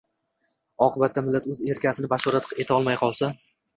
[0.85, 3.31] oqibatda millat o‘z ertasini bashorat eta olmay qolsa